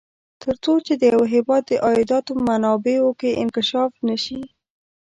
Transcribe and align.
تر 0.41 0.53
څو 0.63 0.73
چې 0.85 0.93
د 0.97 1.03
یوه 1.13 1.27
هېواد 1.35 1.63
د 1.67 1.71
عایداتو 1.85 2.31
منابعو 2.47 3.09
کې 3.19 3.39
انکشاف 3.43 3.91
نه 4.07 4.15
شي. 4.23 4.41